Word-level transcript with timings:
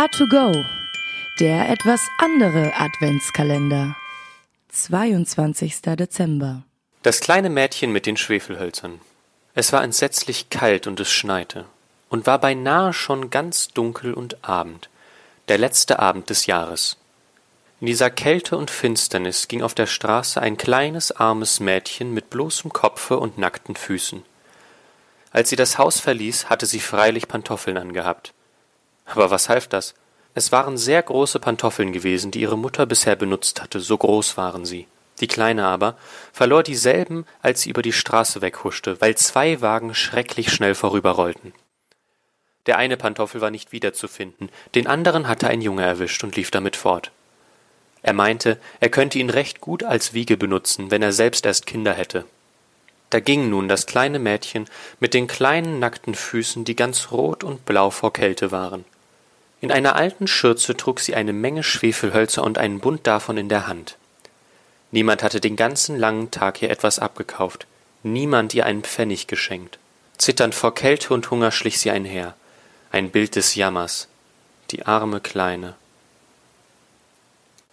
A2Go, 0.00 0.64
der 1.40 1.68
etwas 1.68 2.00
andere 2.16 2.72
Adventskalender. 2.74 3.94
22. 4.70 5.82
Dezember. 5.82 6.62
Das 7.02 7.20
kleine 7.20 7.50
Mädchen 7.50 7.92
mit 7.92 8.06
den 8.06 8.16
Schwefelhölzern. 8.16 9.02
Es 9.52 9.74
war 9.74 9.84
entsetzlich 9.84 10.48
kalt 10.48 10.86
und 10.86 11.00
es 11.00 11.12
schneite 11.12 11.66
und 12.08 12.26
war 12.26 12.38
beinahe 12.38 12.94
schon 12.94 13.28
ganz 13.28 13.68
dunkel 13.68 14.14
und 14.14 14.42
Abend, 14.42 14.88
der 15.48 15.58
letzte 15.58 15.98
Abend 15.98 16.30
des 16.30 16.46
Jahres. 16.46 16.96
In 17.82 17.86
dieser 17.86 18.08
Kälte 18.08 18.56
und 18.56 18.70
Finsternis 18.70 19.48
ging 19.48 19.60
auf 19.60 19.74
der 19.74 19.86
Straße 19.86 20.40
ein 20.40 20.56
kleines 20.56 21.12
armes 21.12 21.60
Mädchen 21.60 22.14
mit 22.14 22.30
bloßem 22.30 22.72
Kopfe 22.72 23.18
und 23.18 23.36
nackten 23.36 23.76
Füßen. 23.76 24.22
Als 25.30 25.50
sie 25.50 25.56
das 25.56 25.76
Haus 25.76 26.00
verließ, 26.00 26.48
hatte 26.48 26.64
sie 26.64 26.80
freilich 26.80 27.28
Pantoffeln 27.28 27.76
angehabt. 27.76 28.32
Aber 29.10 29.30
was 29.30 29.48
half 29.48 29.66
das? 29.66 29.94
Es 30.34 30.52
waren 30.52 30.78
sehr 30.78 31.02
große 31.02 31.40
Pantoffeln 31.40 31.92
gewesen, 31.92 32.30
die 32.30 32.40
ihre 32.40 32.56
Mutter 32.56 32.86
bisher 32.86 33.16
benutzt 33.16 33.60
hatte, 33.60 33.80
so 33.80 33.98
groß 33.98 34.36
waren 34.36 34.64
sie. 34.64 34.86
Die 35.20 35.26
Kleine 35.26 35.66
aber 35.66 35.96
verlor 36.32 36.62
dieselben, 36.62 37.26
als 37.42 37.62
sie 37.62 37.70
über 37.70 37.82
die 37.82 37.92
Straße 37.92 38.40
weghuschte, 38.40 39.00
weil 39.00 39.16
zwei 39.16 39.60
Wagen 39.60 39.94
schrecklich 39.94 40.52
schnell 40.52 40.74
vorüberrollten. 40.74 41.52
Der 42.66 42.78
eine 42.78 42.96
Pantoffel 42.96 43.40
war 43.40 43.50
nicht 43.50 43.72
wiederzufinden, 43.72 44.50
den 44.74 44.86
anderen 44.86 45.26
hatte 45.26 45.48
ein 45.48 45.60
Junge 45.60 45.82
erwischt 45.82 46.22
und 46.22 46.36
lief 46.36 46.50
damit 46.50 46.76
fort. 46.76 47.10
Er 48.02 48.12
meinte, 48.12 48.58
er 48.78 48.88
könnte 48.88 49.18
ihn 49.18 49.30
recht 49.30 49.60
gut 49.60 49.82
als 49.82 50.14
Wiege 50.14 50.36
benutzen, 50.36 50.90
wenn 50.90 51.02
er 51.02 51.12
selbst 51.12 51.44
erst 51.44 51.66
Kinder 51.66 51.92
hätte. 51.92 52.24
Da 53.10 53.18
ging 53.18 53.50
nun 53.50 53.68
das 53.68 53.86
kleine 53.86 54.20
Mädchen 54.20 54.66
mit 55.00 55.14
den 55.14 55.26
kleinen 55.26 55.80
nackten 55.80 56.14
Füßen, 56.14 56.64
die 56.64 56.76
ganz 56.76 57.10
rot 57.10 57.42
und 57.42 57.66
blau 57.66 57.90
vor 57.90 58.12
Kälte 58.12 58.52
waren. 58.52 58.84
In 59.60 59.70
einer 59.70 59.94
alten 59.96 60.26
Schürze 60.26 60.76
trug 60.76 61.00
sie 61.00 61.14
eine 61.14 61.32
Menge 61.32 61.62
Schwefelhölzer 61.62 62.42
und 62.42 62.56
einen 62.56 62.80
Bund 62.80 63.06
davon 63.06 63.36
in 63.36 63.48
der 63.48 63.66
Hand. 63.66 63.96
Niemand 64.90 65.22
hatte 65.22 65.40
den 65.40 65.56
ganzen 65.56 65.98
langen 65.98 66.30
Tag 66.30 66.62
ihr 66.62 66.70
etwas 66.70 66.98
abgekauft, 66.98 67.66
niemand 68.02 68.54
ihr 68.54 68.66
einen 68.66 68.82
Pfennig 68.82 69.26
geschenkt. 69.26 69.78
Zitternd 70.18 70.54
vor 70.54 70.74
Kälte 70.74 71.14
und 71.14 71.30
Hunger 71.30 71.50
schlich 71.50 71.78
sie 71.78 71.90
einher, 71.90 72.34
ein 72.90 73.10
Bild 73.10 73.36
des 73.36 73.54
Jammers, 73.54 74.08
die 74.70 74.86
arme 74.86 75.20
Kleine. 75.20 75.74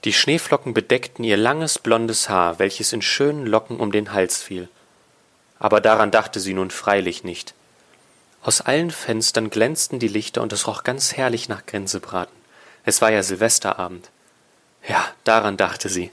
Die 0.03 0.13
Schneeflocken 0.13 0.73
bedeckten 0.73 1.23
ihr 1.23 1.37
langes 1.37 1.79
blondes 1.79 2.29
Haar, 2.29 2.59
welches 2.59 2.93
in 2.93 3.01
schönen 3.01 3.45
Locken 3.47 3.79
um 3.79 3.91
den 3.91 4.13
Hals 4.13 4.41
fiel. 4.41 4.69
Aber 5.59 5.81
daran 5.81 6.11
dachte 6.11 6.39
sie 6.39 6.53
nun 6.53 6.69
freilich 6.69 7.23
nicht. 7.23 7.55
Aus 8.41 8.61
allen 8.61 8.91
Fenstern 8.91 9.49
glänzten 9.49 9.99
die 9.99 10.07
Lichter 10.07 10.41
und 10.41 10.53
es 10.53 10.67
roch 10.67 10.83
ganz 10.83 11.17
herrlich 11.17 11.49
nach 11.49 11.65
Gänsebraten. 11.65 12.35
Es 12.85 13.01
war 13.01 13.11
ja 13.11 13.23
Silvesterabend. 13.23 14.09
Ja, 14.87 15.03
daran 15.23 15.57
dachte 15.57 15.89
sie. 15.89 16.11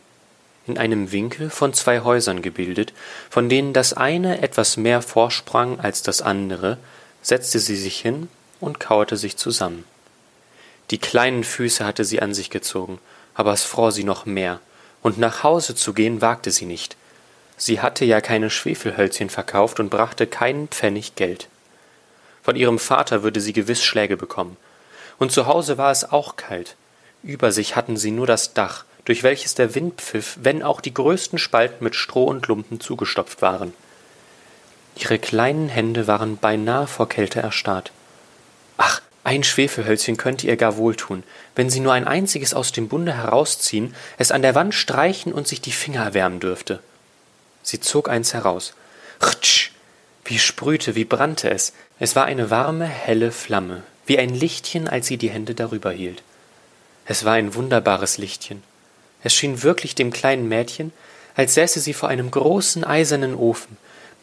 In 0.67 0.79
einem 0.79 1.13
Winkel 1.13 1.51
von 1.51 1.75
zwei 1.75 2.01
Häusern 2.01 2.43
gebildet, 2.43 2.93
von 3.31 3.49
denen 3.49 3.73
das 3.73 3.93
eine 3.93 4.43
etwas 4.43 4.77
mehr 4.77 5.03
vorsprang 5.03 5.79
als 5.79 6.03
das 6.03 6.23
andere, 6.23 6.79
setzte 7.23 7.59
sie 7.59 7.77
sich 7.77 8.01
hin 8.01 8.29
und 8.61 8.81
kauerte 8.81 9.17
sich 9.17 9.37
zusammen. 9.37 9.85
Die 10.91 10.99
kleinen 10.99 11.45
Füße 11.45 11.85
hatte 11.85 12.05
sie 12.05 12.21
an 12.21 12.35
sich 12.35 12.51
gezogen, 12.51 12.99
aber 13.35 13.53
es 13.53 13.63
fror 13.63 13.93
sie 13.93 14.05
noch 14.05 14.27
mehr, 14.27 14.61
und 15.03 15.19
nach 15.19 15.43
Hause 15.43 15.75
zu 15.75 15.93
gehen 15.93 16.21
wagte 16.21 16.51
sie 16.51 16.67
nicht. 16.67 16.97
Sie 17.57 17.81
hatte 17.81 18.05
ja 18.05 18.21
keine 18.21 18.51
Schwefelhölzchen 18.51 19.31
verkauft 19.31 19.81
und 19.81 19.91
brachte 19.91 20.27
keinen 20.27 20.69
Pfennig 20.69 21.15
Geld. 21.15 21.49
Von 22.45 22.57
ihrem 22.57 22.79
Vater 22.79 23.23
würde 23.23 23.41
sie 23.41 23.55
gewiss 23.55 23.83
Schläge 23.83 24.19
bekommen. 24.19 24.59
Und 25.19 25.33
zu 25.33 25.47
Hause 25.47 25.79
war 25.79 25.91
es 25.91 26.13
auch 26.13 26.37
kalt. 26.37 26.77
Über 27.23 27.51
sich 27.53 27.75
hatten 27.75 27.97
sie 27.97 28.11
nur 28.11 28.27
das 28.27 28.53
Dach, 28.53 28.85
durch 29.07 29.23
welches 29.23 29.55
der 29.55 29.75
Wind 29.75 30.03
pfiff, 30.03 30.37
wenn 30.43 30.63
auch 30.63 30.83
die 30.83 30.93
größten 30.93 31.39
Spalten 31.39 31.83
mit 31.83 31.95
Stroh 31.97 32.25
und 32.25 32.47
Lumpen 32.47 32.81
zugestopft 32.81 33.41
waren. 33.41 33.73
Ihre 34.97 35.19
kleinen 35.19 35.71
Hände 35.71 36.07
waren 36.07 36.37
beinahe 36.37 36.87
vor 36.87 37.09
Kälte 37.09 37.41
erstarrt. 37.41 37.93
Ach, 38.77 39.01
ein 39.25 39.43
Schwefelhölzchen 39.43 40.19
könnte 40.19 40.47
ihr 40.47 40.59
gar 40.59 40.77
wohltun, 40.77 41.23
wenn 41.57 41.71
sie 41.71 41.81
nur 41.81 41.95
ein 41.95 42.07
einziges 42.07 42.53
aus 42.53 42.73
dem 42.73 42.89
Bunde 42.89 43.15
herausziehen, 43.15 43.95
es 44.19 44.31
an 44.31 44.43
der 44.43 44.55
Wand 44.55 44.75
streichen 44.75 45.33
und 45.33 45.49
sich 45.49 45.63
die 45.63 45.73
Finger 45.73 46.05
erwärmen 46.05 46.41
dürfte. 46.41 46.81
Sie 47.63 47.81
zog 47.81 48.11
eins 48.11 48.35
heraus. 48.35 48.75
Rtsch! 49.23 49.74
Wie 50.25 50.39
sprühte, 50.39 50.95
wie 50.95 51.05
brannte 51.05 51.51
es. 51.51 51.75
Es 51.99 52.17
war 52.17 52.25
eine 52.25 52.51
warme, 52.51 52.87
helle 52.87 53.31
Flamme, 53.31 53.83
wie 54.07 54.19
ein 54.19 54.35
Lichtchen, 54.35 54.89
als 54.89 55.07
sie 55.07 55.19
die 55.19 55.31
Hände 55.31 55.55
darüber 55.55 55.91
hielt. 55.91 56.23
Es 57.05 57.25
war 57.25 57.35
ein 57.35 57.55
wunderbares 57.55 58.17
Lichtchen. 58.17 58.63
Es 59.23 59.35
schien 59.35 59.63
wirklich 59.63 59.95
dem 59.95 60.13
kleinen 60.13 60.49
Mädchen, 60.49 60.93
als 61.35 61.55
säße 61.55 61.81
sie 61.81 61.93
vor 61.93 62.09
einem 62.09 62.31
großen 62.31 62.85
eisernen 62.85 63.35
Ofen, 63.35 63.77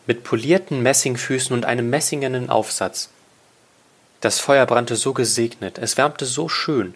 mit 0.08 0.24
polierten 0.24 0.82
Messingfüßen 0.82 1.54
und 1.54 1.66
einem 1.66 1.90
messingenen 1.90 2.50
Aufsatz. 2.50 3.10
Das 4.22 4.40
Feuer 4.40 4.66
brannte 4.66 4.96
so 4.96 5.14
gesegnet, 5.14 5.78
es 5.78 5.98
wärmte 5.98 6.26
so 6.26 6.50
schön. 6.50 6.96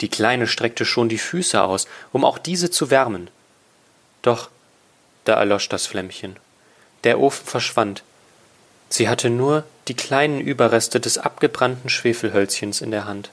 Die 0.00 0.08
Kleine 0.08 0.46
streckte 0.46 0.84
schon 0.84 1.08
die 1.08 1.18
Füße 1.18 1.62
aus, 1.62 1.86
um 2.12 2.24
auch 2.24 2.38
diese 2.38 2.70
zu 2.70 2.90
wärmen. 2.90 3.28
Doch 4.22 4.48
da 5.24 5.34
erlosch 5.34 5.68
das 5.68 5.86
Flämmchen. 5.86 6.36
Der 7.04 7.18
Ofen 7.18 7.46
verschwand, 7.46 8.02
Sie 8.88 9.08
hatte 9.08 9.30
nur 9.30 9.64
die 9.88 9.94
kleinen 9.94 10.40
Überreste 10.40 11.00
des 11.00 11.18
abgebrannten 11.18 11.90
Schwefelhölzchens 11.90 12.80
in 12.80 12.90
der 12.90 13.06
Hand. 13.06 13.30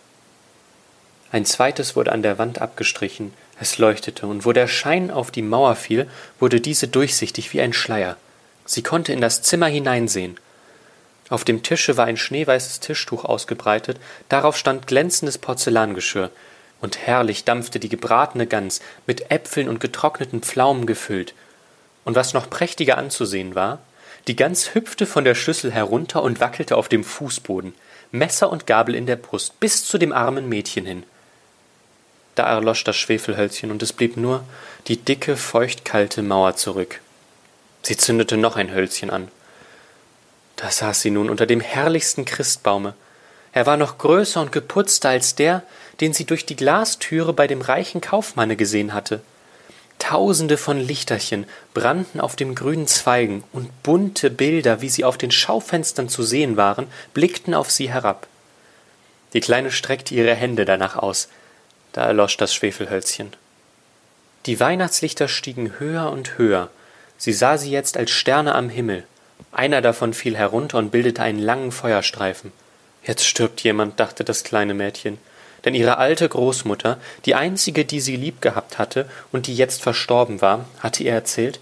Ein 1.31 1.45
zweites 1.45 1.95
wurde 1.95 2.11
an 2.11 2.23
der 2.23 2.37
Wand 2.37 2.61
abgestrichen, 2.61 3.33
es 3.59 3.77
leuchtete, 3.77 4.27
und 4.27 4.45
wo 4.45 4.51
der 4.51 4.67
Schein 4.67 5.11
auf 5.11 5.31
die 5.31 5.43
Mauer 5.43 5.75
fiel, 5.75 6.09
wurde 6.39 6.59
diese 6.59 6.87
durchsichtig 6.87 7.53
wie 7.53 7.61
ein 7.61 7.73
Schleier. 7.73 8.17
Sie 8.65 8.83
konnte 8.83 9.13
in 9.13 9.21
das 9.21 9.41
Zimmer 9.41 9.67
hineinsehen. 9.67 10.37
Auf 11.29 11.45
dem 11.45 11.63
Tische 11.63 11.95
war 11.95 12.05
ein 12.05 12.17
schneeweißes 12.17 12.81
Tischtuch 12.81 13.23
ausgebreitet, 13.23 13.97
darauf 14.27 14.57
stand 14.57 14.87
glänzendes 14.87 15.37
Porzellangeschirr, 15.37 16.31
und 16.81 16.97
herrlich 16.97 17.45
dampfte 17.45 17.79
die 17.79 17.89
gebratene 17.89 18.47
Gans, 18.47 18.81
mit 19.07 19.31
Äpfeln 19.31 19.69
und 19.69 19.79
getrockneten 19.79 20.41
Pflaumen 20.41 20.85
gefüllt. 20.85 21.33
Und 22.03 22.15
was 22.15 22.33
noch 22.33 22.49
prächtiger 22.49 22.97
anzusehen 22.97 23.55
war, 23.55 23.79
die 24.27 24.35
Gans 24.35 24.75
hüpfte 24.75 25.05
von 25.05 25.23
der 25.23 25.35
Schüssel 25.35 25.71
herunter 25.71 26.21
und 26.21 26.39
wackelte 26.39 26.77
auf 26.77 26.89
dem 26.89 27.03
Fußboden, 27.03 27.73
Messer 28.11 28.51
und 28.51 28.67
Gabel 28.67 28.95
in 28.95 29.05
der 29.05 29.15
Brust, 29.15 29.59
bis 29.59 29.85
zu 29.85 29.97
dem 29.97 30.13
armen 30.13 30.47
Mädchen 30.47 30.85
hin. 30.85 31.03
Da 32.35 32.43
erlosch 32.43 32.83
das 32.83 32.95
Schwefelhölzchen 32.95 33.71
und 33.71 33.83
es 33.83 33.93
blieb 33.93 34.17
nur 34.17 34.43
die 34.87 34.97
dicke, 34.97 35.37
feuchtkalte 35.37 36.21
Mauer 36.21 36.55
zurück. 36.55 37.01
Sie 37.83 37.97
zündete 37.97 38.37
noch 38.37 38.55
ein 38.55 38.73
Hölzchen 38.73 39.09
an. 39.09 39.29
Da 40.55 40.69
saß 40.69 41.01
sie 41.01 41.11
nun 41.11 41.29
unter 41.29 41.45
dem 41.45 41.59
herrlichsten 41.59 42.25
Christbaume. 42.25 42.93
Er 43.53 43.65
war 43.65 43.77
noch 43.77 43.97
größer 43.97 44.39
und 44.39 44.51
geputzter 44.51 45.09
als 45.09 45.35
der, 45.35 45.63
den 45.99 46.13
sie 46.13 46.25
durch 46.25 46.45
die 46.45 46.55
Glastüre 46.55 47.33
bei 47.33 47.47
dem 47.47 47.61
reichen 47.61 47.99
Kaufmanne 47.99 48.55
gesehen 48.55 48.93
hatte. 48.93 49.21
Tausende 50.11 50.57
von 50.57 50.77
Lichterchen 50.77 51.45
brannten 51.73 52.19
auf 52.19 52.35
den 52.35 52.53
grünen 52.53 52.85
Zweigen, 52.85 53.45
und 53.53 53.81
bunte 53.81 54.29
Bilder, 54.29 54.81
wie 54.81 54.89
sie 54.89 55.05
auf 55.05 55.17
den 55.17 55.31
Schaufenstern 55.31 56.09
zu 56.09 56.23
sehen 56.23 56.57
waren, 56.57 56.87
blickten 57.13 57.53
auf 57.53 57.71
sie 57.71 57.89
herab. 57.89 58.27
Die 59.31 59.39
Kleine 59.39 59.71
streckte 59.71 60.13
ihre 60.13 60.35
Hände 60.35 60.65
danach 60.65 60.97
aus, 60.97 61.29
da 61.93 62.07
erlosch 62.07 62.35
das 62.35 62.53
Schwefelhölzchen. 62.53 63.31
Die 64.47 64.59
Weihnachtslichter 64.59 65.29
stiegen 65.29 65.79
höher 65.79 66.11
und 66.11 66.37
höher, 66.37 66.69
sie 67.17 67.31
sah 67.31 67.57
sie 67.57 67.71
jetzt 67.71 67.95
als 67.95 68.11
Sterne 68.11 68.53
am 68.53 68.67
Himmel. 68.67 69.05
Einer 69.53 69.81
davon 69.81 70.13
fiel 70.13 70.35
herunter 70.35 70.77
und 70.77 70.91
bildete 70.91 71.23
einen 71.23 71.39
langen 71.39 71.71
Feuerstreifen. 71.71 72.51
Jetzt 73.01 73.25
stirbt 73.25 73.61
jemand, 73.61 73.97
dachte 74.01 74.25
das 74.25 74.43
kleine 74.43 74.73
Mädchen 74.73 75.19
denn 75.65 75.75
ihre 75.75 75.97
alte 75.97 76.27
Großmutter, 76.27 76.97
die 77.25 77.35
einzige, 77.35 77.85
die 77.85 77.99
sie 77.99 78.15
lieb 78.15 78.41
gehabt 78.41 78.77
hatte 78.77 79.07
und 79.31 79.47
die 79.47 79.55
jetzt 79.55 79.81
verstorben 79.81 80.41
war, 80.41 80.65
hatte 80.79 81.03
ihr 81.03 81.13
erzählt, 81.13 81.59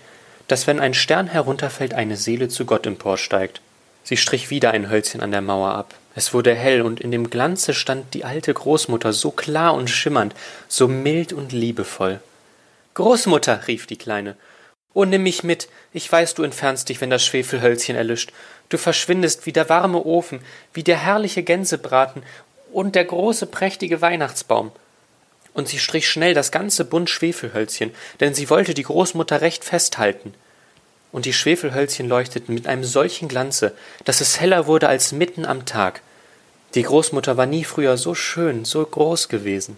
dass 0.48 0.68
wenn 0.68 0.80
ein 0.80 0.94
Stern 0.94 1.28
herunterfällt, 1.28 1.94
eine 1.94 2.18
Seele 2.18 2.50
zu 2.50 2.66
Gott 2.66 2.86
emporsteigt. 2.86 3.62
Sie 4.04 4.18
strich 4.18 4.50
wieder 4.50 4.72
ein 4.72 4.90
Hölzchen 4.90 5.22
an 5.22 5.32
der 5.32 5.42
Mauer 5.42 5.74
ab. 5.76 5.94
Es 6.16 6.34
wurde 6.34 6.56
hell, 6.56 6.82
und 6.82 7.00
in 7.00 7.12
dem 7.12 7.30
Glanze 7.30 7.74
stand 7.74 8.14
die 8.14 8.26
alte 8.26 8.54
Großmutter 8.54 9.14
so 9.14 9.32
klar 9.32 9.74
und 9.76 9.90
schimmernd, 9.90 10.34
so 10.68 10.88
mild 10.88 11.34
und 11.34 11.52
liebevoll. 11.52 12.20
Großmutter, 12.96 13.68
rief 13.68 13.86
die 13.86 13.98
Kleine, 13.98 14.36
oh 14.94 15.06
nimm 15.06 15.24
mich 15.24 15.44
mit, 15.44 15.70
ich 15.94 16.12
weiß, 16.12 16.34
du 16.34 16.44
entfernst 16.44 16.90
dich, 16.90 17.00
wenn 17.00 17.10
das 17.10 17.24
Schwefelhölzchen 17.24 17.96
erlischt. 17.96 18.32
Du 18.70 18.78
verschwindest 18.78 19.46
wie 19.46 19.54
der 19.54 19.70
warme 19.70 20.04
Ofen, 20.04 20.42
wie 20.74 20.84
der 20.84 20.98
herrliche 20.98 21.44
Gänsebraten 21.44 22.24
und 22.72 22.96
der 22.96 23.06
große 23.06 23.48
prächtige 23.48 24.02
Weihnachtsbaum. 24.02 24.72
Und 25.54 25.68
sie 25.68 25.80
strich 25.80 26.08
schnell 26.08 26.34
das 26.34 26.52
ganze 26.52 26.86
Bund 26.86 27.10
Schwefelhölzchen, 27.10 27.92
denn 28.20 28.34
sie 28.34 28.50
wollte 28.50 28.74
die 28.74 28.84
Großmutter 28.84 29.42
recht 29.42 29.66
festhalten. 29.66 30.34
Und 31.12 31.26
die 31.26 31.34
Schwefelhölzchen 31.34 32.08
leuchteten 32.08 32.54
mit 32.54 32.68
einem 32.68 32.84
solchen 32.84 33.28
Glanze, 33.28 33.74
dass 34.06 34.22
es 34.22 34.40
heller 34.40 34.68
wurde 34.68 34.88
als 34.88 35.12
mitten 35.12 35.46
am 35.46 35.66
Tag. 35.66 36.02
Die 36.76 36.84
Großmutter 36.84 37.36
war 37.36 37.48
nie 37.48 37.64
früher 37.64 37.98
so 37.98 38.14
schön, 38.14 38.64
so 38.64 38.86
groß 38.86 39.28
gewesen. 39.28 39.78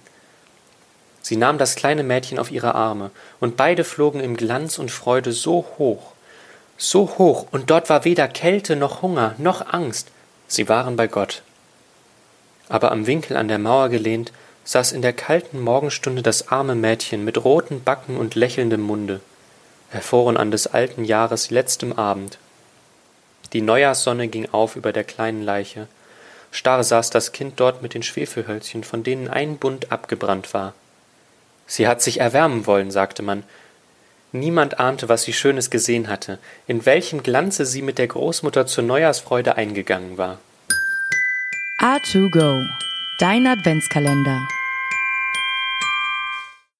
Sie 1.22 1.38
nahm 1.38 1.58
das 1.58 1.76
kleine 1.76 2.04
Mädchen 2.04 2.40
auf 2.40 2.52
ihre 2.52 2.76
Arme, 2.76 3.12
und 3.40 3.56
beide 3.56 3.84
flogen 3.84 4.20
im 4.20 4.36
Glanz 4.36 4.78
und 4.78 4.92
Freude 4.92 5.32
so 5.32 5.66
hoch, 5.78 6.12
so 6.78 7.18
hoch, 7.18 7.46
und 7.52 7.70
dort 7.70 7.90
war 7.90 8.06
weder 8.06 8.28
Kälte 8.28 8.76
noch 8.76 9.02
Hunger 9.02 9.36
noch 9.38 9.72
Angst, 9.72 10.10
sie 10.48 10.68
waren 10.68 10.96
bei 10.96 11.08
Gott. 11.08 11.44
Aber 12.72 12.94
am 12.94 13.06
Winkel 13.06 13.36
an 13.36 13.50
der 13.50 13.60
Mauer 13.60 13.90
gelehnt, 13.90 14.32
saß 14.64 14.94
in 14.94 15.02
der 15.02 15.12
kalten 15.12 15.60
Morgenstunde 15.60 16.22
das 16.22 16.48
arme 16.48 16.74
Mädchen 16.74 17.26
mit 17.26 17.44
roten 17.44 17.84
Backen 17.84 18.16
und 18.16 18.36
lächelndem 18.36 18.80
Munde, 18.80 19.20
erfroren 19.92 20.38
an 20.38 20.52
des 20.52 20.68
alten 20.68 21.04
Jahres 21.04 21.52
letztem 21.52 21.92
Abend. 21.92 22.38
Die 23.52 23.60
Neujahrssonne 23.60 24.30
ging 24.30 24.48
auf 24.54 24.78
über 24.78 24.94
der 24.94 25.04
kleinen 25.04 25.42
Leiche, 25.42 25.90
starr 26.50 26.82
saß 26.86 27.10
das 27.10 27.34
Kind 27.34 27.60
dort 27.60 27.82
mit 27.82 27.94
den 27.94 28.04
Schwefelhölzchen, 28.04 28.86
von 28.86 29.04
denen 29.04 29.28
ein 29.28 29.58
Bund 29.58 29.92
abgebrannt 29.92 30.54
war. 30.54 30.74
Sie 31.68 31.90
hat 31.90 32.02
sich 32.02 32.22
erwärmen 32.22 32.68
wollen, 32.68 32.90
sagte 32.90 33.22
man. 33.22 33.44
Niemand 34.32 34.80
ahnte, 34.80 35.10
was 35.10 35.24
sie 35.24 35.34
Schönes 35.34 35.72
gesehen 35.72 36.08
hatte, 36.08 36.40
in 36.68 36.86
welchem 36.86 37.22
Glanze 37.22 37.66
sie 37.66 37.82
mit 37.82 37.98
der 37.98 38.08
Großmutter 38.08 38.66
zur 38.66 38.86
Neujahrsfreude 38.86 39.58
eingegangen 39.58 40.18
war. 40.18 40.40
A2Go, 41.82 42.70
dein 43.18 43.48
Adventskalender. 43.48 44.48